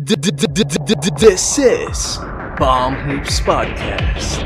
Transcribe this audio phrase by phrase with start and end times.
[0.00, 2.18] This is
[2.56, 4.38] Bomb Hoops Podcast.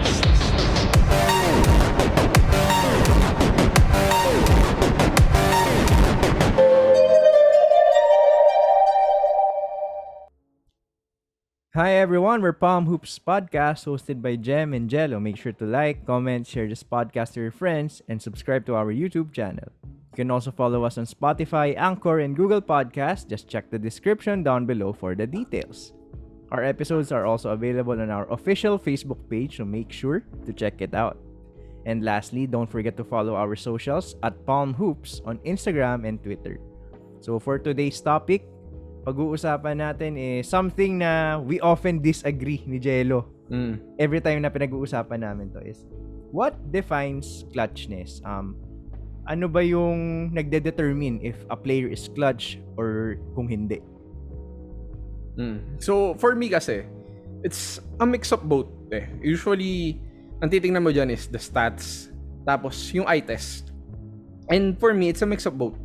[11.75, 15.21] Hi everyone, we're Palm Hoops Podcast hosted by Jem and Jello.
[15.21, 18.87] Make sure to like, comment, share this podcast to your friends, and subscribe to our
[18.87, 19.69] YouTube channel.
[20.13, 23.25] You can also follow us on Spotify, Anchor, and Google Podcasts.
[23.25, 25.97] Just check the description down below for the details.
[26.53, 30.85] Our episodes are also available on our official Facebook page, so make sure to check
[30.85, 31.17] it out.
[31.89, 36.61] And lastly, don't forget to follow our socials at Palm Hoops on Instagram and Twitter.
[37.25, 38.45] So for today's topic,
[39.09, 43.33] pag-uusapan natin is something na we often disagree ni Jello.
[43.49, 43.81] Mm.
[43.97, 45.89] Every time na pinag-uusapan namin to is
[46.31, 48.21] what defines clutchness?
[48.29, 48.61] Um
[49.27, 53.79] ano ba yung nagde-determine if a player is clutch or kung hindi?
[55.39, 55.81] Mm.
[55.81, 56.85] So, for me kasi,
[57.47, 58.69] it's a mix of both.
[58.93, 59.07] Eh.
[59.23, 59.99] Usually,
[60.43, 62.11] ang titingnan mo dyan is the stats,
[62.43, 63.71] tapos yung eye test.
[64.51, 65.79] And for me, it's a mix of both.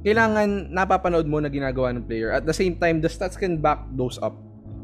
[0.00, 2.32] Kailangan napapanood mo na ginagawa ng player.
[2.32, 4.32] At the same time, the stats can back those up.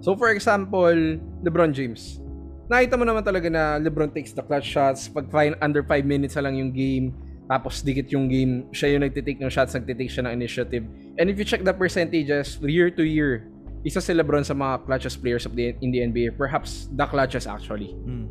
[0.04, 0.92] So, for example,
[1.40, 2.20] LeBron James.
[2.68, 5.08] Nakita mo naman talaga na LeBron takes the clutch shots.
[5.08, 9.38] Pag fine, under 5 minutes lang yung game, tapos dikit yung game, siya yung nagtitake
[9.38, 10.84] ng shots, nagtitake siya ng initiative.
[11.14, 13.46] And if you check the percentages year to year,
[13.86, 16.34] isa si LeBron sa mga clutchest players of the, in the NBA.
[16.34, 17.94] Perhaps the clutchest actually.
[18.02, 18.26] Mm.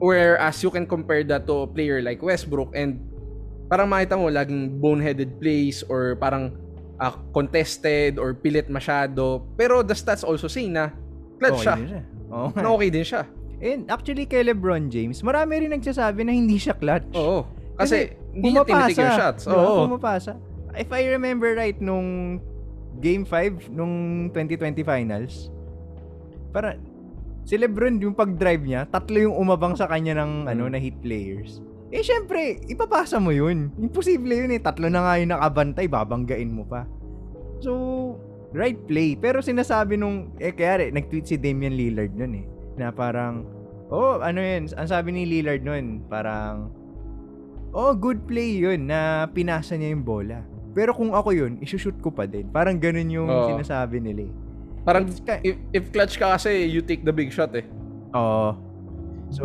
[0.00, 3.00] Whereas you can compare that to a player like Westbrook and
[3.68, 6.56] parang makita mo laging boneheaded plays or parang
[6.96, 9.44] uh, contested or pilit masyado.
[9.60, 10.96] Pero the stats also say na
[11.36, 11.76] clutch siya.
[11.76, 12.02] din siya.
[12.56, 13.22] Na okay din siya.
[13.60, 17.08] And actually kay LeBron James, marami rin nagsasabi na hindi siya clutch.
[17.16, 17.44] Oo.
[17.76, 19.42] Kasi, hindi niya tinitake yung shots.
[19.48, 19.64] Di ba?
[19.64, 19.88] Oo.
[19.88, 20.32] Pumapasa.
[20.76, 22.38] If I remember right, nung
[23.00, 25.48] Game 5, nung 2020 Finals,
[26.52, 26.76] para
[27.44, 30.72] si Lebron, yung pag-drive niya, tatlo yung umabang sa kanya ng ano Mm.
[30.72, 31.60] na hit players.
[31.88, 33.70] Eh, syempre, ipapasa mo yun.
[33.78, 34.60] Imposible yun eh.
[34.60, 36.82] Tatlo na nga yung nakabantay, babanggain mo pa.
[37.62, 37.72] So,
[38.52, 39.14] right play.
[39.14, 43.46] Pero sinasabi nung, eh, kaya nag-tweet si Damian Lillard nun eh, na parang,
[43.88, 46.74] oh, ano yun, ang sabi ni Lillard nun, parang,
[47.76, 50.40] oh, good play yun, na pinasa niya yung bola.
[50.72, 52.48] Pero kung ako yun, isushoot ko pa din.
[52.48, 53.52] Parang ganun yung Oo.
[53.52, 54.32] sinasabi nila eh.
[54.80, 57.64] Parang ki- if, if clutch ka kasi, you take the big shot eh.
[58.16, 58.56] Oo.
[59.28, 59.44] So,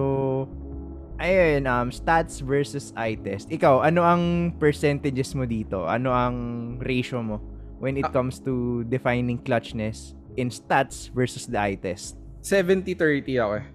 [1.19, 3.51] ayun, um, stats versus eye test.
[3.51, 4.23] Ikaw, ano ang
[4.55, 5.83] percentages mo dito?
[5.83, 6.35] Ano ang
[6.79, 7.37] ratio mo
[7.83, 8.13] when it Ah.
[8.13, 12.15] comes to defining clutchness in stats versus the eye test?
[12.41, 12.95] 70-30
[13.37, 13.65] ako eh.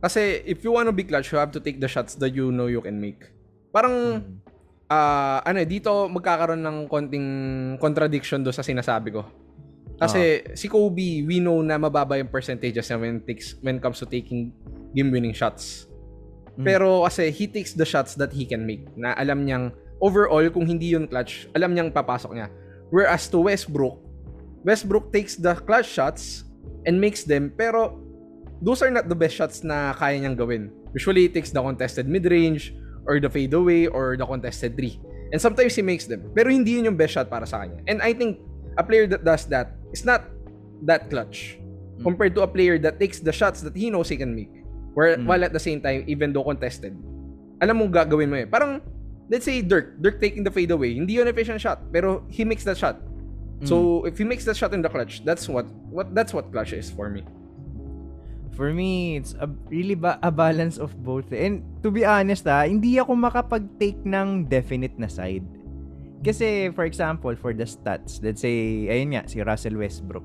[0.00, 2.68] Kasi if you wanna be clutch, you have to take the shots that you know
[2.68, 3.33] you can make.
[3.74, 4.22] Parang,
[4.86, 7.28] ah ano eh, dito magkakaroon ng konting
[7.82, 9.26] contradiction do sa sinasabi ko.
[9.98, 14.06] Kasi si Kobe, we know na mababa yung percentages niya when, takes, when comes to
[14.06, 14.50] taking
[14.94, 15.86] game-winning shots.
[16.58, 16.66] Mm.
[16.66, 18.86] Pero kasi he takes the shots that he can make.
[18.98, 19.70] Na alam niyang,
[20.02, 22.50] overall, kung hindi yun clutch, alam niyang papasok niya.
[22.90, 23.98] Whereas to Westbrook,
[24.66, 26.42] Westbrook takes the clutch shots
[26.86, 27.98] and makes them, pero
[28.58, 30.74] those are not the best shots na kaya niyang gawin.
[30.90, 32.74] Usually, he takes the contested mid-range,
[33.06, 35.00] or the fadeaway, or the contested three.
[35.32, 36.30] And sometimes he makes them.
[36.34, 37.82] Pero hindi yun yung best shot para sa kanya.
[37.88, 38.38] And I think
[38.78, 40.24] a player that does that is not
[40.86, 41.58] that clutch
[41.94, 42.02] Mm.
[42.02, 44.50] compared to a player that takes the shots that he knows he can make.
[44.98, 45.30] Where, Mm.
[45.30, 46.94] While at the same time, even though contested,
[47.62, 48.46] alam mo gagawin mo eh.
[48.50, 48.82] Parang,
[49.30, 52.74] let's say Dirk, Dirk taking the fadeaway, hindi yun efficient shot, pero he makes that
[52.78, 52.98] shot.
[53.64, 56.74] So, if he makes that shot in the clutch, that's what, what that's what clutch
[56.76, 57.24] is for me.
[58.54, 61.26] For me, it's a, really ba- a balance of both.
[61.34, 65.42] And to be honest ah, hindi ako makapag-take ng definite na side.
[66.22, 70.24] Kasi, for example, for the stats, let's say, ayun nga, si Russell Westbrook.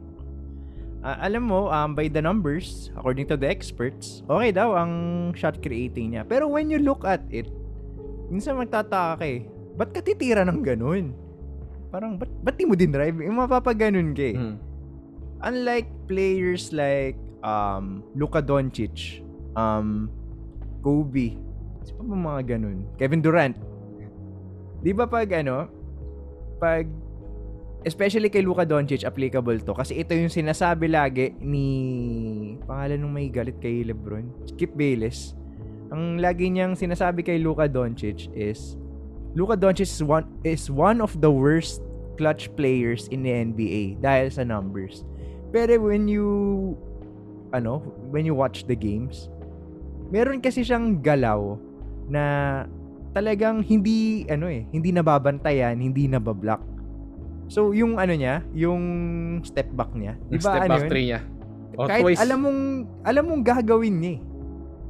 [1.01, 4.91] Ah, alam mo, um, by the numbers, according to the experts, okay daw ang
[5.33, 6.23] shot creating niya.
[6.23, 7.47] Pero when you look at it,
[8.29, 9.43] minsan magtataka ka eh,
[9.75, 11.11] ba't ka titira ng ganun?
[11.89, 13.17] Parang, ba't, ba't di mo din drive?
[13.19, 14.55] Yung mapapaganon ka eh Mm.
[15.39, 19.23] unlike players like um Luka Doncic,
[19.55, 20.07] um
[20.79, 21.35] Kobe,
[21.83, 22.87] sino pa ba mga ganun?
[22.95, 23.55] Kevin Durant.
[24.79, 25.67] 'Di ba pag ano,
[26.59, 26.87] pag
[27.87, 31.67] especially kay Luka Doncic applicable to kasi ito yung sinasabi lagi ni
[32.67, 35.35] pangalan nung may galit kay LeBron, Skip Bayless.
[35.89, 38.75] Ang lagi niyang sinasabi kay Luka Doncic is
[39.33, 41.79] Luka Doncic is one is one of the worst
[42.19, 45.07] clutch players in the NBA dahil sa numbers.
[45.55, 46.75] Pero when you
[47.51, 49.27] ano, when you watch the games,
[50.09, 51.57] meron kasi siyang galaw
[52.09, 52.65] na
[53.13, 56.61] talagang hindi ano eh, hindi nababantayan, hindi nabablock.
[57.49, 58.83] So yung ano niya, yung
[59.41, 60.89] step back niya, di Yung ba step ano back yun?
[60.89, 61.21] three niya.
[61.79, 62.19] Oh, Kahit twice.
[62.21, 62.59] alam mong
[63.07, 64.21] alam mong gagawin niya eh.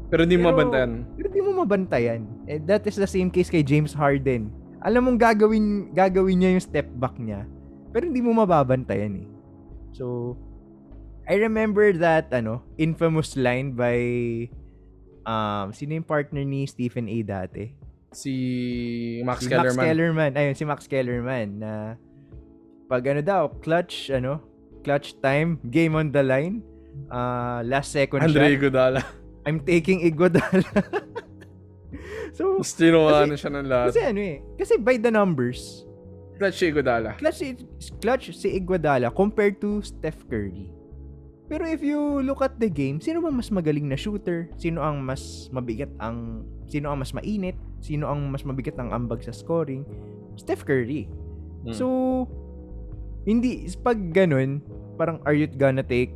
[0.10, 0.92] Pero hindi mo mabantayan.
[1.16, 2.22] Pero di mo mabantayan.
[2.50, 4.50] Eh, that is the same case kay James Harden.
[4.82, 7.46] Alam mong gagawin gagawin niya yung step back niya.
[7.94, 9.28] Pero hindi mo mababantayan eh.
[9.94, 10.34] So
[11.30, 13.98] I remember that ano, infamous line by
[15.30, 17.70] um sino yung partner ni Stephen A dati?
[18.10, 18.34] Si
[19.22, 19.78] Max si Kellerman.
[19.78, 20.32] Max Kellerman.
[20.34, 21.72] Ayun, si Max Kellerman na
[22.90, 24.42] pag ano daw, clutch, ano,
[24.82, 26.66] clutch time, game on the line,
[27.14, 29.02] uh, last second Andre shot, Iguodala.
[29.46, 30.66] I'm taking Iguodala.
[32.34, 32.90] so, Mas Kasi-
[33.30, 33.88] na siya ng lahat.
[33.94, 35.86] kasi ano eh, kasi by the numbers,
[36.42, 37.14] Clutch si Iguodala.
[37.22, 37.48] clutch si,
[38.02, 40.72] clutch si Iguodala compared to Steph Curry.
[41.50, 44.54] Pero if you look at the game, sino ba mas magaling na shooter?
[44.62, 47.58] Sino ang mas mabigat ang sino ang mas mainit?
[47.82, 49.82] Sino ang mas mabigat ang ambag sa scoring?
[50.38, 51.10] Steph Curry.
[51.66, 51.74] Hmm.
[51.74, 51.86] So
[53.26, 54.62] hindi pag ganun,
[54.94, 56.14] parang are you gonna take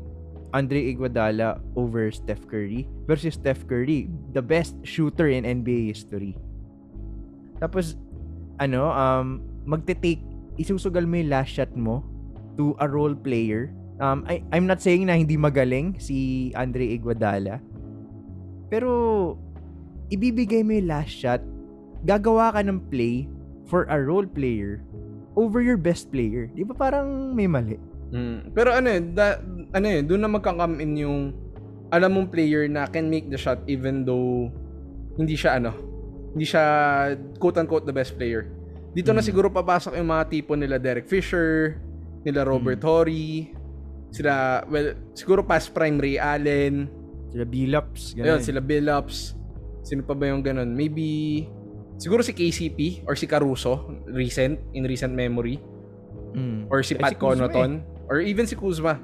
[0.54, 4.06] Andre Iguodala over Steph Curry versus Steph Curry,
[4.38, 6.38] the best shooter in NBA history.
[7.58, 7.98] Tapos
[8.62, 10.22] ano, um magte-take
[10.62, 12.06] isusugal mo yung last shot mo
[12.54, 13.74] to a role player.
[14.02, 17.62] Um I I'm not saying na hindi magaling si Andre Iguodala.
[18.70, 18.92] Pero
[20.10, 21.42] ibibigay mo yung last shot,
[22.04, 23.30] gagawa ka ng play
[23.70, 24.82] for a role player
[25.38, 26.50] over your best player.
[26.54, 27.78] Di ba parang may mali?
[28.14, 28.54] Mm.
[28.54, 29.42] Pero ano eh, da,
[29.74, 31.20] ano eh, doon na magka-come in yung
[31.90, 34.50] alam mong player na can make the shot even though
[35.18, 35.74] hindi siya ano,
[36.34, 36.66] hindi siya
[37.38, 38.50] quote-unquote the best player.
[38.94, 39.28] Dito na Mm.
[39.30, 41.78] siguro papasok yung mga tipo nila Derek Fisher,
[42.22, 43.54] nila Robert Horry,
[44.14, 46.86] sila, well, siguro past prime Ray Allen,
[47.34, 48.14] Sila Billups.
[48.14, 49.34] ayun, sila Billups,
[49.82, 50.70] sino pa ba yung ganun?
[50.70, 51.50] Maybe,
[51.98, 55.58] siguro si KCP or si Caruso, recent, in recent memory.
[56.34, 56.70] Mm.
[56.70, 57.82] Or si Eh, Pat si Kuzma Connaughton.
[58.06, 59.02] Or even si Kuzma.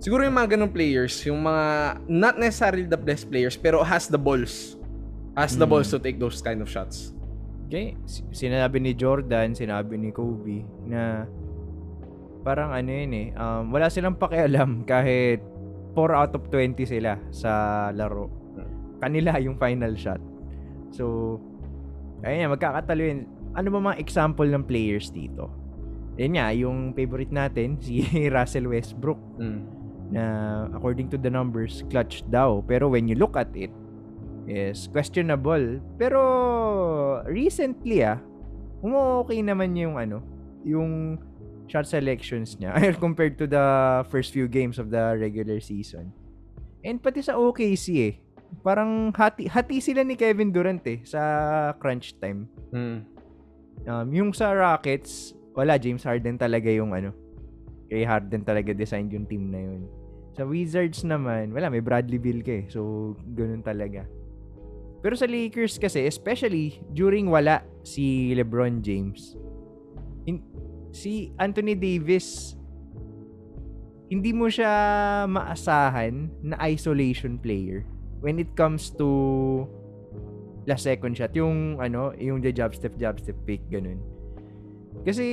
[0.00, 1.64] Siguro yung mga ganong players, yung mga,
[2.08, 4.76] not necessarily the best players, pero has the balls.
[5.36, 5.72] Has the Mm.
[5.72, 7.12] balls to take those kind of shots.
[7.68, 11.28] Okay, si- sinabi ni Jordan, sinabi ni Kobe na
[12.40, 15.40] parang ano yun eh, um, wala silang pakialam kahit
[15.92, 17.50] 4 out of 20 sila sa
[17.90, 18.30] laro.
[19.00, 20.20] Kanila yung final shot.
[20.92, 21.36] So,
[22.20, 23.20] ayun nga, magkakatalo yun.
[23.56, 25.48] Ano ba mga example ng players dito?
[26.20, 29.60] Yun nga, yung favorite natin, si Russell Westbrook Mm.
[30.12, 30.22] na
[30.76, 32.60] according to the numbers, clutch daw.
[32.68, 33.72] Pero when you look at it,
[34.50, 35.78] is questionable.
[35.96, 36.20] Pero
[37.24, 38.18] recently ah,
[38.82, 40.18] okay naman yung ano,
[40.66, 41.16] yung
[41.70, 42.74] shot selections niya
[43.04, 43.62] compared to the
[44.10, 46.10] first few games of the regular season.
[46.82, 48.14] And pati sa OKC eh,
[48.66, 51.22] parang hati, hati sila ni Kevin Durant eh sa
[51.78, 52.50] crunch time.
[52.74, 52.98] Mm.
[53.86, 57.14] Um, yung sa Rockets, wala, James Harden talaga yung ano.
[57.86, 59.86] Kay Harden talaga designed yung team na yun.
[60.34, 62.64] Sa Wizards naman, wala, may Bradley Beal ka eh.
[62.70, 64.06] So, ganun talaga.
[65.00, 69.34] Pero sa Lakers kasi, especially during wala si LeBron James,
[70.28, 70.44] in,
[70.90, 72.54] si Anthony Davis,
[74.10, 74.70] hindi mo siya
[75.30, 77.86] maasahan na isolation player
[78.18, 79.06] when it comes to
[80.66, 81.30] last second shot.
[81.38, 84.02] Yung, ano, yung the jab step, jab step pick, ganun.
[85.06, 85.24] Kasi,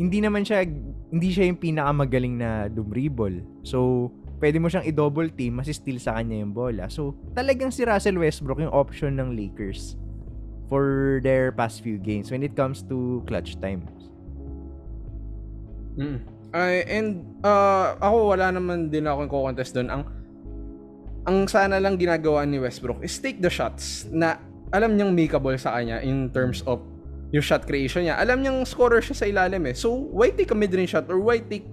[0.00, 0.64] hindi naman siya,
[1.12, 3.44] hindi siya yung pinakamagaling na dumribble.
[3.60, 4.08] So,
[4.40, 6.88] pwede mo siyang i-double team, masi-steal sa kanya yung bola.
[6.88, 9.99] So, talagang si Russell Westbrook yung option ng Lakers
[10.70, 13.90] for their past few games when it comes to clutch times.
[15.98, 16.22] Mm.
[16.54, 19.90] Ay, and uh, ako wala naman din ako yung contest doon.
[19.90, 20.02] Ang
[21.26, 24.38] ang sana lang ginagawa ni Westbrook is take the shots na
[24.70, 26.80] alam niyang makeable sa kanya in terms of
[27.30, 28.18] yung shot creation niya.
[28.18, 29.74] Alam niyang scorer siya sa ilalim eh.
[29.74, 31.66] So, why take a mid-range shot or why take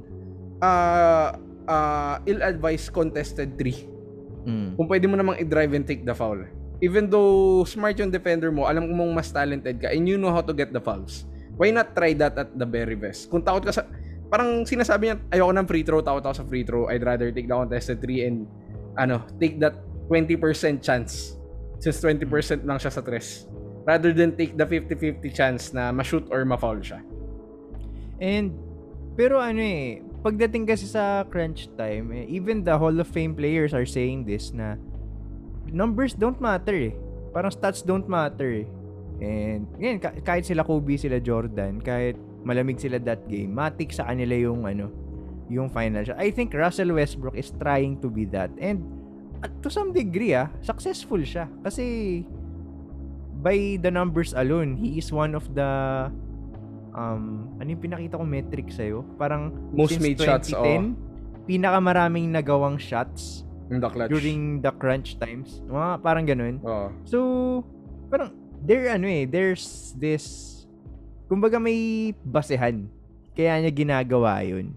[0.62, 1.34] uh,
[1.66, 3.86] uh, ill-advised contested three?
[4.46, 4.78] Mm.
[4.78, 6.38] Kung pwede mo namang i-drive and take the foul.
[6.78, 10.46] Even though smart yung defender mo, alam mong mas talented ka and you know how
[10.46, 11.26] to get the fouls.
[11.58, 13.34] Why not try that at the very best?
[13.34, 13.84] Kung takot ka sa...
[14.30, 16.86] Parang sinasabi niya, ayoko ng free throw, takot ako sa free throw.
[16.86, 18.46] I'd rather take the contested three and
[18.94, 20.38] ano, take that 20%
[20.86, 21.34] chance.
[21.82, 23.50] Since 20% lang siya sa tres.
[23.90, 27.02] Rather than take the 50-50 chance na ma-shoot or ma-foul siya.
[28.22, 28.54] And,
[29.18, 33.74] pero ano eh, pagdating kasi sa crunch time, eh, even the Hall of Fame players
[33.74, 34.78] are saying this na
[35.72, 36.94] numbers don't matter eh.
[37.32, 38.68] Parang stats don't matter eh.
[39.18, 39.66] And,
[40.02, 44.70] ka- kahit sila Kobe, sila Jordan, kahit malamig sila that game, matik sa kanila yung
[44.70, 44.94] ano,
[45.50, 46.20] yung final shot.
[46.22, 48.54] I think Russell Westbrook is trying to be that.
[48.62, 48.86] And,
[49.42, 51.50] at to some degree ah, successful siya.
[51.66, 52.26] Kasi,
[53.42, 55.70] by the numbers alone, he is one of the
[56.98, 59.06] um, ano yung pinakita ko metric sa'yo?
[59.18, 64.10] Parang Most since made shots, 2010, pinakamaraming nagawang shots In the clutch.
[64.12, 65.60] during the crunch times.
[65.68, 66.56] Mga parang ganun.
[66.64, 66.88] Oo.
[67.04, 67.18] So,
[68.08, 68.32] parang,
[68.64, 70.56] there, ano eh, there's this,
[71.28, 72.88] kumbaga may basehan.
[73.36, 74.74] Kaya niya ginagawa yun.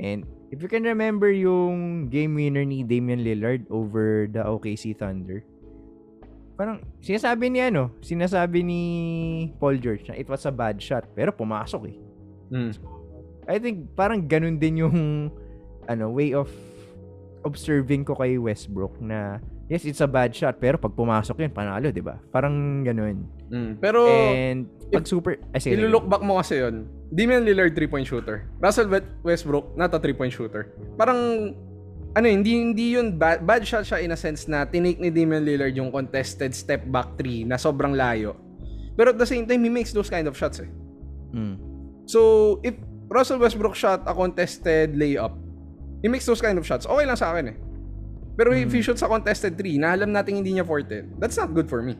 [0.00, 5.44] And, if you can remember yung game winner ni Damian Lillard over the OKC Thunder,
[6.56, 8.82] parang, sinasabi ni ano, sinasabi ni
[9.60, 11.96] Paul George na it was a bad shot, pero pumasok eh.
[12.54, 12.72] Mm.
[13.44, 15.28] I think parang ganun din yung
[15.84, 16.48] ano way of
[17.44, 21.88] observing ko kay Westbrook na yes it's a bad shot pero pag pumasok yun panalo
[21.88, 23.78] 'di ba parang ganun Mm.
[23.78, 26.90] Pero, and pag super ay sige, ilulook back mo kasi yun.
[27.14, 28.50] Damian Lillard, 3-point shooter.
[28.58, 28.90] Russell
[29.22, 30.74] Westbrook, not a 3-point shooter.
[30.98, 31.52] Parang,
[32.18, 35.46] ano hindi, hindi yun bad, bad shot siya in a sense na tinake ni Damian
[35.46, 38.34] Lillard yung contested step back 3 na sobrang layo.
[38.98, 40.70] Pero at the same time, he makes those kind of shots eh.
[41.30, 41.54] Mm.
[42.10, 42.74] So, if
[43.06, 45.34] Russell Westbrook shot a contested layup,
[46.04, 47.56] he makes those kind of shots, okay lang sa akin eh.
[48.36, 51.56] Pero if he shoots a contested 3 na alam natin hindi niya forte, that's not
[51.56, 51.96] good for me.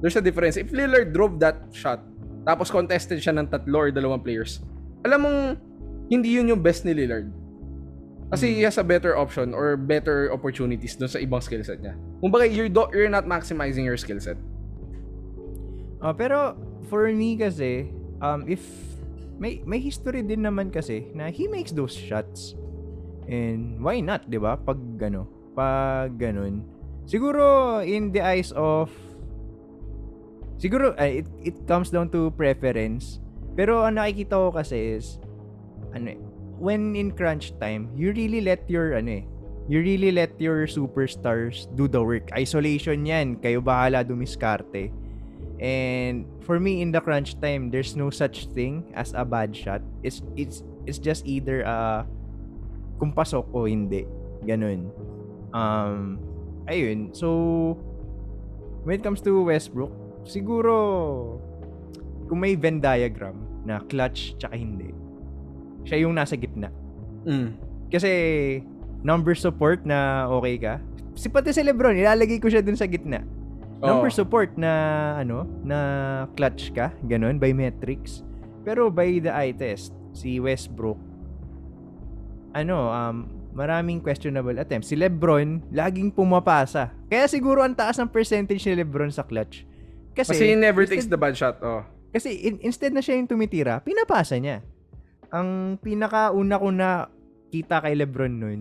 [0.00, 0.56] There's a difference.
[0.56, 2.00] If Lillard drove that shot,
[2.48, 4.64] tapos contested siya ng tatlo or dalawang players,
[5.04, 5.38] alam mong
[6.08, 7.28] hindi yun yung best ni Lillard.
[8.32, 11.92] Kasi he has a better option or better opportunities dun sa ibang skill set niya.
[12.24, 14.40] Kumbaga, you're, do- you're not maximizing your skill set.
[16.00, 16.56] Ah, pero
[16.88, 17.92] for me kasi
[18.24, 18.60] um if
[19.36, 22.56] may may history din naman kasi na he makes those shots
[23.28, 24.56] and why not 'di ba?
[24.58, 26.66] Pag ano pag ganun.
[27.04, 28.90] Siguro in the eyes of
[30.56, 33.20] siguro ay, it, it comes down to preference.
[33.54, 35.22] Pero ang nakikita ko kasi is
[35.94, 36.20] ano eh,
[36.58, 39.24] when in crunch time you really let your ano eh
[39.68, 42.28] you really let your superstars do the work.
[42.36, 43.40] Isolation yan.
[43.40, 44.92] Kayo bahala dumiskarte.
[45.62, 49.80] And for me in the crunch time, there's no such thing as a bad shot.
[50.02, 52.04] It's it's it's just either uh
[52.98, 54.06] kung pasok o hindi.
[54.44, 54.90] Ganun.
[55.54, 56.18] Um
[56.68, 57.12] ayun.
[57.12, 57.28] So
[58.84, 59.92] when it comes to Westbrook,
[60.24, 60.74] siguro
[62.28, 64.92] kung may Venn diagram na clutch tsaka hindi.
[65.84, 66.72] Siya yung nasa gitna.
[67.24, 67.56] Mm.
[67.92, 68.10] Kasi
[69.04, 70.74] number support na okay ka.
[71.14, 73.22] Si pati si LeBron, ilalagay ko siya dun sa gitna.
[73.84, 74.16] Number Oo.
[74.16, 74.72] support na
[75.20, 75.78] ano, na
[76.34, 78.24] clutch ka, ganun by metrics.
[78.64, 80.96] Pero by the eye test, si Westbrook
[82.54, 83.16] ano, um
[83.52, 84.88] maraming questionable attempts.
[84.88, 86.90] Si LeBron laging pumapasa.
[87.06, 89.62] Kaya siguro ang taas ng percentage ni LeBron sa clutch.
[90.10, 91.58] Kasi, Kasi he never instead- takes the bad shot.
[91.60, 91.82] Oh.
[92.10, 94.62] kasi in- instead na siya yung tumitira, pinapasa niya.
[95.28, 97.10] Ang pinakauna ko na
[97.50, 98.60] kita kay LeBron nun,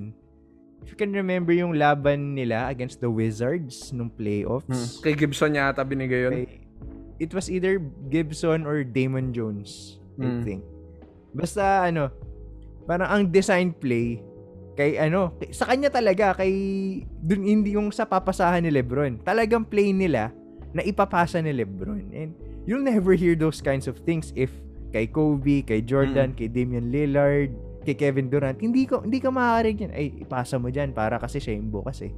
[0.82, 4.98] if you can remember yung laban nila against the Wizards nung playoffs.
[5.00, 6.34] Kay Gibson yata binigay yun.
[6.34, 6.66] Kay-
[7.20, 7.78] it was either
[8.10, 10.42] Gibson or Damon Jones, I Mm.
[10.42, 10.62] think.
[11.32, 12.10] Basta ano,
[12.84, 14.20] parang ang design play
[14.74, 16.54] kay ano, kay- sa kanya talaga kay
[17.22, 19.22] dun hindi yung sa papasahan ni LeBron.
[19.22, 20.34] Talagang play nila
[20.74, 22.10] na ipapasa ni LeBron.
[22.10, 22.34] And
[22.66, 24.50] you'll never hear those kinds of things if
[24.90, 27.54] kay Kobe, kay Jordan, kay Damian Lillard,
[27.86, 29.92] kay Kevin Durant, hindi ko hindi ka maaaring yan.
[29.94, 32.14] Ay, ipasa mo diyan para kasi siya yung bukas eh.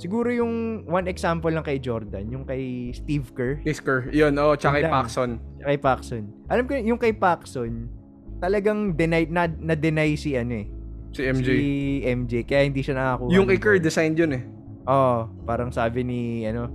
[0.00, 4.08] Siguro yung one example lang kay Jordan, yung kay Steve Kerr, Kay Skur.
[4.08, 4.88] Yun, oh, tsaka kay.
[4.88, 5.30] Paxson.
[5.60, 6.24] kay Paxson.
[6.48, 7.84] Alam ko yung kay Paxson,
[8.40, 10.66] talagang deny na, na-deny si ano eh.
[11.10, 11.46] Si MJ.
[11.46, 11.58] Si
[12.02, 13.30] MJ kaya hindi siya nakakuha.
[13.30, 14.42] yung ng kay Kerr, designed yun eh.
[14.86, 16.66] Oo, parang sabi ni ano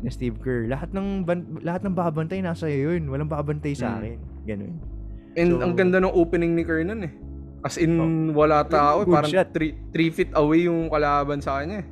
[0.00, 3.08] ni Steve Kerr, lahat ng ban- lahat ng babantay nasa iyo yun.
[3.08, 3.96] Walang babantay sa Mm.
[3.96, 4.18] akin.
[4.44, 4.74] Ganun.
[5.34, 7.12] And So- ang ganda ng opening ni Kerr nun eh.
[7.60, 8.36] As in, Oh.
[8.36, 9.00] wala tao.
[9.00, 9.08] eh.
[9.08, 9.48] Parang shot.
[9.48, 9.72] 3
[10.10, 11.88] feet away yung kalaban sa kanya eh.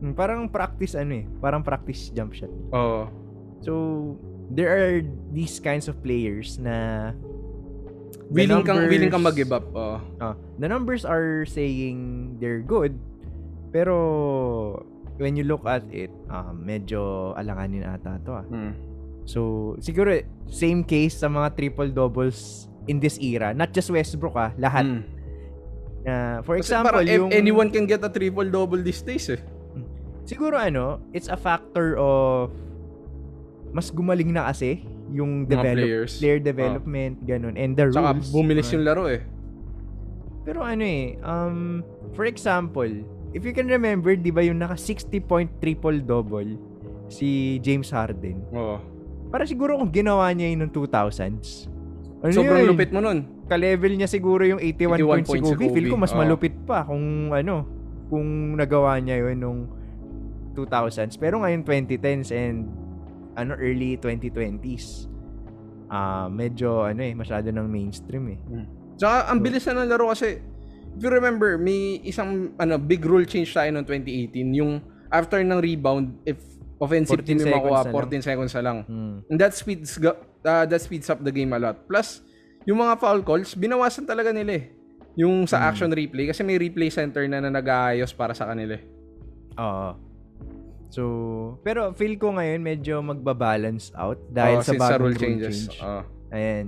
[0.00, 2.52] Mm, Parang practice ano eh, parang practice jump shot.
[2.70, 3.08] Oo.
[3.58, 3.72] So,
[4.48, 7.10] there are these kinds of players na
[8.28, 9.64] Willing kang, numbers- willing kang mag-give up.
[9.72, 9.96] Oo.
[10.20, 11.96] Ah, the numbers are saying
[12.36, 12.92] they're good,
[13.72, 13.96] pero
[15.16, 18.44] when you look at it, ah, medyo alanganin ata to ah.
[18.44, 18.72] Hmm.
[19.24, 24.52] So, siguro same case sa mga triple doubles in this era, not just Westbrook ah,
[24.56, 24.84] lahat.
[24.84, 25.02] Hmm.
[26.04, 29.40] Na for Kasi example, parang if yung anyone can get a triple-double these days eh.
[30.24, 32.52] siguro ano, it's a factor of
[33.72, 36.12] mas gumaling na kasi yung develop, players.
[36.18, 38.28] player development, ganun, and the rules.
[38.28, 38.72] bumilis Ah.
[38.74, 39.22] yung laro eh.
[40.42, 42.88] Pero ano eh, um, for example,
[43.30, 46.56] if you can remember, di ba yung naka 60 point triple double
[47.06, 48.40] si James Harden?
[48.50, 48.80] Oo.
[49.28, 51.68] Para siguro kung ginawa niya yun noong 2000s.
[52.18, 52.68] Ano Sobrang yun?
[52.72, 53.28] lupit mo nun.
[53.44, 55.64] Ka-level niya siguro yung 81, 81 points points si Kobe.
[55.70, 56.18] Feel ko mas Oo.
[56.18, 57.64] malupit pa kung ano,
[58.08, 59.60] kung nagawa niya yun nung
[60.54, 61.14] 2000s.
[61.14, 62.66] Pero ngayon 2010s and
[63.38, 65.06] ano early 2020s.
[65.88, 68.38] Ah, medyo ano eh, masyado ng mainstream eh.
[68.98, 70.42] Tsaka ang bilis na ng laro kasi
[70.92, 75.62] if you remember, may isang ano big rule change tayo noong 2018, yung after ng
[75.62, 76.36] rebound, if
[76.82, 78.10] offensive 14 team yung makuha, seconds na lang.
[78.12, 78.78] 14 seconds na lang.
[78.84, 79.16] Hmm.
[79.30, 81.86] And that speeds uh, that speeds up the game a lot.
[81.88, 82.20] Plus,
[82.68, 84.64] yung mga foul calls, binawasan talaga nila eh.
[85.18, 88.78] Yung sa action replay kasi may replay center na, na nag-aayos para sa kanila.
[88.78, 88.84] eh.
[89.58, 90.07] Oo.
[90.88, 91.02] So,
[91.60, 95.68] pero feel ko ngayon medyo magbabalance out dahil Oo, sa bagong rule changes.
[95.68, 95.84] change.
[95.84, 96.02] Oo.
[96.32, 96.66] Ayan.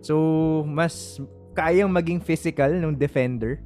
[0.00, 0.14] So,
[0.64, 1.20] mas
[1.52, 3.60] kayang maging physical ng defender.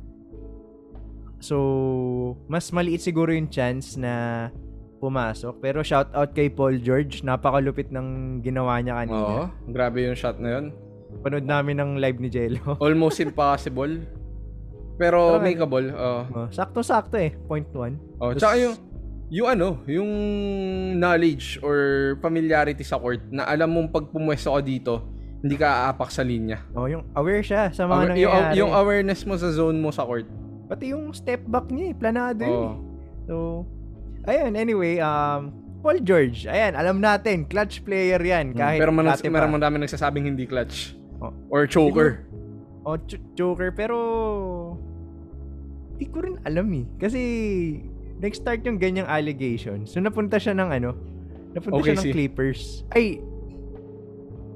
[1.38, 1.58] So,
[2.46, 4.48] mas maliit siguro yung chance na
[4.98, 5.58] pumasok.
[5.58, 7.22] Pero shout out kay Paul George.
[7.22, 9.18] Napakalupit ng ginawa niya kanina.
[9.18, 10.66] Oo, grabe yung shot na yun.
[11.20, 12.74] Panood namin ng live ni Jello.
[12.82, 14.02] Almost impossible.
[14.96, 15.90] Pero makeable.
[15.92, 17.34] Oh, sakto-sakto eh.
[17.50, 17.98] Point one.
[18.22, 18.74] Oh, Tas- tsaka yung
[19.32, 20.10] yung ano, yung
[20.94, 21.76] knowledge or
[22.20, 25.08] familiarity sa court na alam mong pag pumwesto ka dito,
[25.40, 26.60] hindi ka aapak sa linya.
[26.70, 28.56] Oh, yung aware siya sa mga Aware- yung, nangyayari.
[28.60, 30.28] yung awareness mo sa zone mo sa court.
[30.68, 31.94] Pati yung step back niya eh.
[31.94, 32.68] Planado yun Oo.
[32.68, 32.76] eh.
[33.22, 33.34] So,
[34.22, 38.52] ayun, anyway, um, Paul George, ayan, alam natin, clutch player yan.
[38.52, 39.34] Kahit Pero man, dati pa.
[39.34, 40.94] meron man dami nagsasabing hindi clutch.
[41.18, 41.32] Oh.
[41.48, 42.22] Or choker.
[42.84, 43.96] O, ch- choker, pero
[45.96, 46.86] di ko rin alam eh.
[46.98, 47.20] Kasi,
[48.22, 49.82] nag-start yung ganyang allegation.
[49.84, 50.90] So, napunta siya ng ano,
[51.52, 52.14] napunta siya ng OKC.
[52.14, 52.60] Clippers.
[52.94, 53.18] Ay,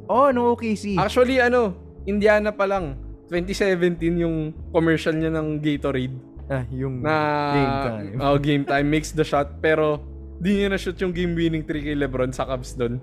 [0.06, 0.94] oh, no OKC.
[0.96, 1.75] Actually, ano,
[2.06, 2.94] Indiana pa lang.
[3.26, 6.14] 2017 yung commercial niya ng Gatorade
[6.50, 7.16] ah, yung na
[7.50, 8.14] game time.
[8.25, 9.99] Oh, game time makes the shot pero
[10.38, 13.02] di niya na shoot yung game winning 3 kay LeBron sa Cavs doon.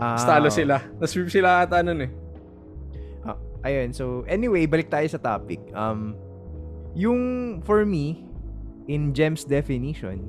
[0.00, 0.82] Ah, Talo sila.
[0.98, 2.10] Na-sweep sila ata nun eh.
[3.22, 5.62] Ah, ayun, so anyway, balik tayo sa topic.
[5.76, 6.16] Um,
[6.96, 7.20] yung
[7.62, 8.24] for me,
[8.86, 10.26] in Jem's definition,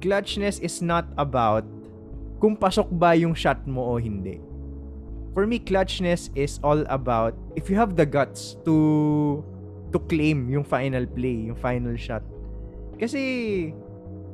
[0.00, 1.64] clutchness is not about
[2.40, 4.40] kung pasok ba yung shot mo o hindi.
[5.30, 8.76] For me, clutchness is all about if you have the guts to
[9.90, 12.24] to claim yung final play, yung final shot.
[12.96, 13.20] Kasi,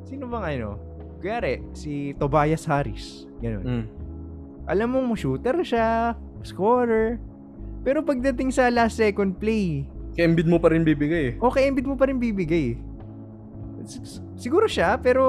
[0.03, 0.81] sino bang ano?
[1.17, 3.25] Kaya si Tobias Harris.
[3.37, 3.85] Ganun Mm.
[4.67, 7.21] alam mo, shooter siya, scorer.
[7.87, 11.33] Pero pagdating sa last second play, Kaya Embiid mo pa rin bibigay eh.
[11.37, 12.75] okay, Embiid mo pa rin bibigay.
[14.37, 15.23] Siguro siya, pero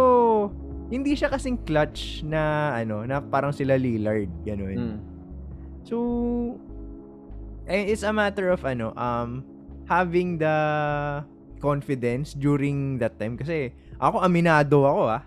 [0.88, 4.76] hindi siya kasing clutch na ano, na parang sila Lillard, ganun.
[4.76, 4.98] Mm.
[5.84, 5.96] So,
[7.68, 9.44] eh, it's a matter of ano, um,
[9.88, 10.56] having the
[11.60, 13.36] confidence during that time.
[13.36, 15.22] Kasi ako, aminado ako ah.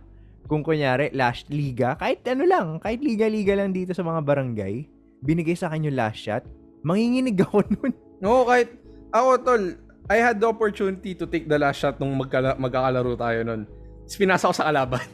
[0.50, 4.84] Kung kunyari, last liga, kahit ano lang, kahit liga-liga lang dito sa mga barangay,
[5.24, 6.44] binigay sa akin yung last shot,
[6.84, 7.94] manginginig ako nun.
[8.20, 8.74] No, kahit
[9.14, 9.64] ako tol,
[10.08, 13.62] I had the opportunity to take the last shot nung magkala, magkakalaro tayo nun.
[14.02, 15.04] Tapos pinasa ko sa kalaban.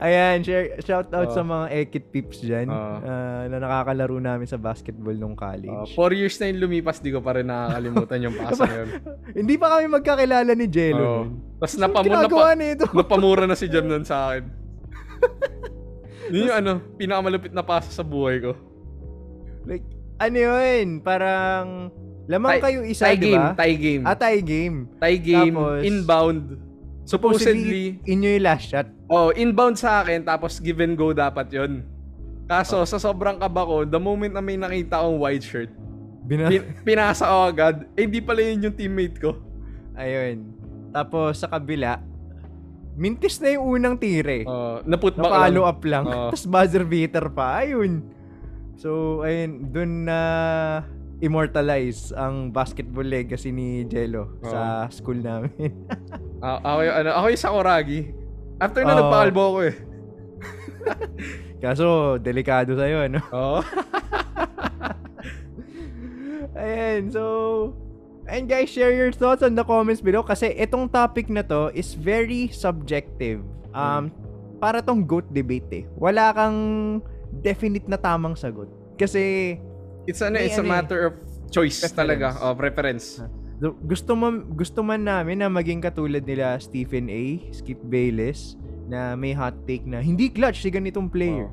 [0.00, 1.34] Ayan, share, shout out Oh.
[1.34, 3.04] sa mga Ekit Pips dyan Oh.
[3.04, 5.92] ah, na nakakalaro namin sa basketball nung Uh, college.
[5.92, 8.88] four years na yung lumipas, di ko pa rin nakakalimutan yung pasa yun.
[9.38, 11.28] Hindi pa kami magkakilala ni Jello nun.
[11.58, 12.84] Tapos napamu, napa, nito?
[12.96, 14.44] napamura na si Jam nun sa akin.
[16.30, 18.56] yun yung ano, pinakamalupit na pasa sa buhay ko.
[19.68, 19.84] Like,
[20.16, 21.02] ano yun?
[21.02, 21.92] Parang,
[22.26, 23.52] lamang Tie- kayo isa, di game, ba?
[23.54, 24.02] tie game.
[24.02, 24.76] Ah, tie game.
[24.96, 26.42] tie game, Tapos- inbound.
[27.02, 28.86] Supposedly, inyo yung last shot.
[29.06, 31.82] oh, inbound sa akin, tapos give and go dapat yon.
[32.46, 35.70] Kaso, sa sobrang kaba ko, the moment na may nakita akong white shirt,
[36.22, 39.34] Bina- pin- pinasa ko agad, eh di pala yun yung teammate ko.
[39.94, 40.54] Ayun.
[40.90, 41.98] Tapos, sa kabila,
[42.94, 44.42] mintis na yung unang tire.
[44.44, 45.70] Oh, naput back Na-follow lang.
[45.70, 46.04] up lang.
[46.06, 46.14] Oo.
[46.30, 47.58] Tapos buzzer beater pa.
[47.60, 48.06] Ayun.
[48.76, 49.66] So, ayun.
[49.68, 50.18] Dun na
[51.20, 55.52] immortalize ang basketball legacy ni Jello sa school namin.
[56.40, 58.00] Ah, ako, yung, ano, ako yung Sakuragi.
[58.56, 58.98] After na Oo.
[59.04, 59.76] nagpakalbo ako eh.
[61.60, 63.20] Kaso, delikado sa'yo, ano?
[63.36, 63.60] Oo.
[66.64, 67.22] Ayan, so...
[68.24, 71.92] And guys, share your thoughts on the comments below kasi itong topic na to is
[71.92, 73.44] very subjective.
[73.76, 74.08] Um,
[74.56, 75.84] para tong GOAT debate eh.
[76.00, 76.56] Wala kang
[77.44, 78.68] definite na tamang sagot.
[78.96, 79.56] Kasi
[80.04, 81.14] It's, ano, it's a ano eh, matter of
[81.48, 81.96] choice preference.
[81.96, 82.26] talaga.
[82.40, 83.06] Oh, preference.
[83.56, 89.14] gu- gusto man, gusto man namin na maging katulad nila Stephen A, Skip Bayless, na
[89.14, 91.46] may hot take na hindi clutch si ganitong player.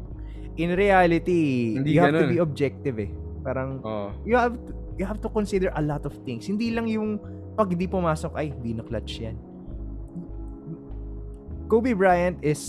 [0.57, 2.33] In reality, Hindi you have to ganun.
[2.33, 3.11] be objective eh.
[3.43, 4.09] Parang Oh.
[4.25, 6.49] you have to, you have to consider a lot of things.
[6.49, 7.21] Hindi lang yung
[7.53, 9.37] pag di pumasok, ay, di na clutch yan.
[11.67, 12.61] Kobe Bryant is,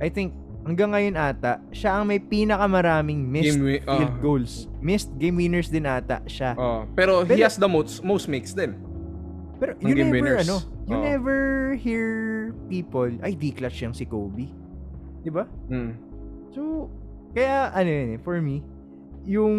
[0.00, 0.32] I think,
[0.66, 4.22] hanggang ngayon ata, siya ang may pinakamaraming missed Game wi- field oh.
[4.22, 4.52] goals.
[4.80, 6.56] Missed game winners din ata siya.
[6.56, 6.86] Oh.
[6.94, 8.76] Pero, he Pero- has the most, most makes din.
[9.60, 10.48] Pero you never, winners.
[10.48, 11.04] ano, you Oo.
[11.04, 11.38] never
[11.76, 12.08] hear
[12.72, 14.48] people, ay, di clutch yung si Kobe.
[15.20, 15.44] Di ba?
[15.68, 15.92] Mm.
[16.56, 16.88] So,
[17.36, 18.64] kaya, ano yun eh, for me,
[19.28, 19.56] yung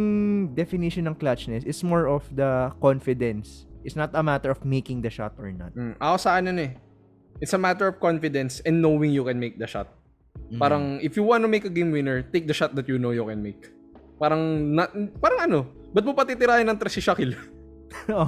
[0.57, 5.09] definition ng clutchness is more of the confidence It's not a matter of making the
[5.09, 5.73] shot or not.
[5.73, 5.97] Mm.
[5.97, 6.77] Ako sa ano eh.
[7.41, 9.89] It's a matter of confidence and knowing you can make the shot.
[10.59, 13.15] Parang if you want to make a game winner, take the shot that you know
[13.15, 13.71] you can make.
[14.19, 14.91] Parang not,
[15.23, 15.59] parang ano,
[15.95, 17.39] ba't mo patitirahin ng tres si Shaquille?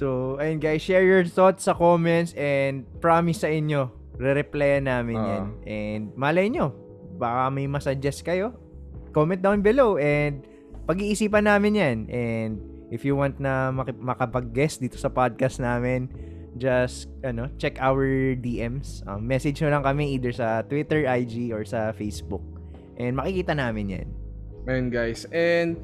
[0.00, 5.26] so, ayun guys, share your thoughts sa comments and promise sa inyo, re-replyan namin Oo.
[5.26, 5.44] yan.
[5.64, 6.74] And malay nyo,
[7.16, 8.58] baka may masuggest kayo,
[9.14, 10.42] comment down below and
[10.90, 11.98] pag-iisipan namin yan.
[12.10, 12.52] And
[12.90, 16.10] if you want na maki- makapag-guest dito sa podcast namin,
[16.58, 19.06] just ano, check our DMs.
[19.06, 22.42] Um, message nyo lang kami either sa Twitter, IG, or sa Facebook.
[22.98, 24.08] And makikita namin yan.
[24.66, 25.24] Ayun guys.
[25.30, 25.78] And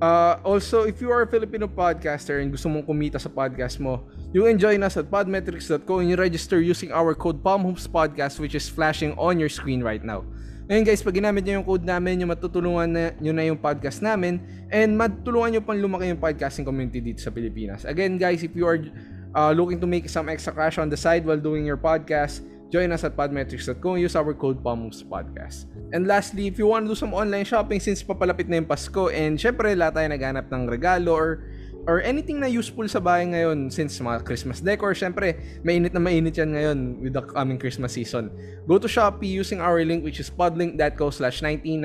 [0.00, 4.00] uh, also, if you are a Filipino podcaster and gusto mong kumita sa podcast mo,
[4.34, 9.14] you join us at podmetrics.co and you register using our code PalmHoopsPodcast which is flashing
[9.20, 10.24] on your screen right now.
[10.64, 14.00] Ngayon guys, pag ginamit nyo yung code namin, yung matutulungan na, nyo na yung podcast
[14.00, 14.40] namin
[14.72, 17.84] and matutulungan nyo pang lumaki yung podcasting community dito sa Pilipinas.
[17.84, 18.80] Again guys, if you are
[19.34, 22.90] uh, looking to make some extra cash on the side while doing your podcast, join
[22.90, 25.66] us at podmetrics.co and use our code PalmHoopsPodcast.
[25.92, 29.14] And lastly, if you want to do some online shopping since papalapit na yung Pasko
[29.14, 31.28] and syempre lahat tayo naghanap ng regalo or
[31.84, 36.34] or anything na useful sa bahay ngayon since mga Christmas decor, syempre mainit na mainit
[36.34, 38.32] yan ngayon with the coming Christmas season.
[38.64, 41.76] Go to Shopee using our link which is podlink.co slash 99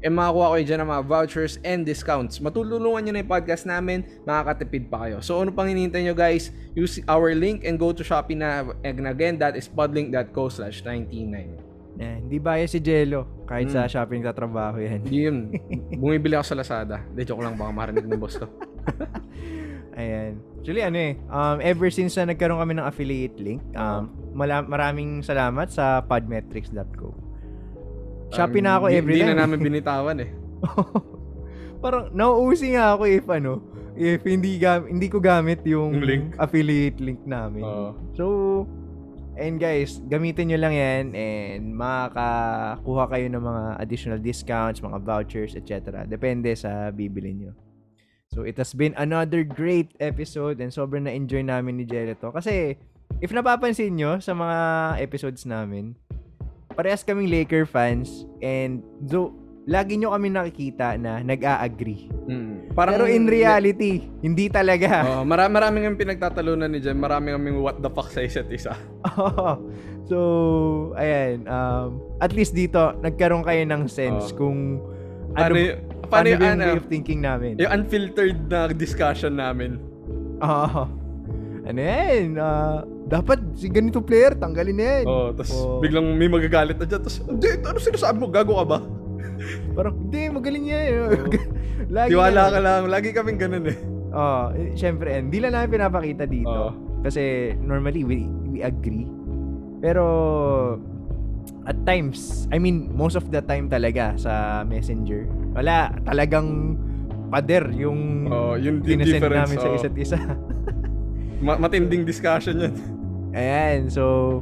[0.00, 2.40] and makakuha kayo dyan ng mga vouchers and discounts.
[2.40, 5.20] Matulungan nyo na yung podcast namin, makakatipid pa kayo.
[5.20, 6.48] So ano pang hinihintay nyo guys?
[6.72, 11.74] Use our link and go to Shopee na and again that is podlink.co slash 99.
[11.94, 13.46] Eh, hindi bias si Jello.
[13.46, 13.78] Kahit Hmm.
[13.78, 14.98] sa shopping tatrabaho yan.
[15.06, 15.36] Hindi yun.
[16.02, 16.96] Bumibili ako sa Lazada.
[17.06, 17.54] Hindi, joke lang.
[17.54, 18.50] Baka marinig ng boss ko.
[19.94, 20.32] Ayan.
[20.58, 25.20] Actually, ano eh, um, ever since na nagkaroon kami ng affiliate link, um, mala- maraming
[25.20, 27.12] salamat sa podmetrics.co.
[28.30, 29.30] Shopee na ako Hindi- every Hindi time.
[29.30, 30.30] na namin binitawan eh.
[31.84, 33.60] Parang nauusi nga ako if ano,
[33.94, 36.34] if hindi gam- hindi ko gamit yung, link?
[36.36, 37.62] affiliate link namin.
[37.62, 37.92] Oo.
[38.16, 38.24] So,
[39.36, 45.52] and guys, gamitin nyo lang yan and makakakuha kayo ng mga additional discounts, mga vouchers,
[45.52, 46.02] etc.
[46.04, 47.52] Depende sa bibili nyo.
[48.34, 52.34] So, it has been another great episode and sobrang na-enjoy namin ni Jelly to.
[52.34, 52.74] Kasi,
[53.22, 54.58] if napapansin nyo sa mga
[54.98, 55.94] episodes namin,
[56.74, 59.30] parehas kaming Laker fans and do,
[59.70, 62.10] lagi nyo kami nakikita na nag-a-agree.
[62.26, 62.74] Mm.
[62.74, 64.90] Pero in reality, hindi talaga.
[65.14, 66.98] Oh, mara- marami ng pinagtatalunan ni Jem.
[66.98, 68.74] Marami kaming what the fuck sa isa't isa.
[70.04, 71.48] So, ayan.
[71.48, 74.36] Um, at least dito, nagkaroon kayo ng sense Oo.
[74.36, 74.58] kung
[75.32, 77.56] ano, y- paano yung, yung ano, way of thinking namin.
[77.56, 79.80] yung unfiltered na discussion namin.
[80.40, 80.82] Oo.
[81.64, 82.36] Ano yan?
[82.36, 85.04] Ah, dapat si ganito player, tanggalin yan.
[85.08, 85.80] Oh, tapos Oo.
[85.80, 87.00] biglang may magagalit na dyan.
[87.00, 88.28] Tapos, hindi, ano sinasabi mo?
[88.28, 88.78] Gago ka ba?
[89.76, 90.88] Parang, hindi, magaling yan.
[91.96, 92.82] Lagi Tiwala ka lang.
[92.88, 93.78] Lagi kaming ganun eh.
[94.14, 94.44] Oo.
[94.52, 96.52] eh, Siyempre, hindi lang namin pinapakita dito.
[96.52, 97.00] Oo.
[97.04, 99.08] Kasi normally, we, we agree.
[99.84, 100.04] Pero,
[101.64, 105.24] at times, I mean, most of the time talaga sa messenger,
[105.56, 106.76] wala, talagang
[107.32, 109.48] pader yung Oh, yun yung difference.
[109.48, 109.76] namin sa oh.
[109.76, 110.18] isa't isa.
[111.44, 112.74] Ma- matinding discussion yan.
[113.34, 114.38] Ayan, so,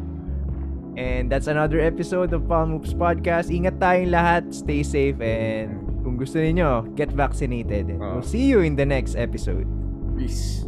[1.00, 3.48] and that's another episode of Palm Moves Podcast.
[3.48, 7.88] Ingat tayong lahat, stay safe, and kung gusto niyo get vaccinated.
[7.88, 8.20] And Oo.
[8.20, 9.64] We'll see you in the next episode.
[10.18, 10.66] Peace.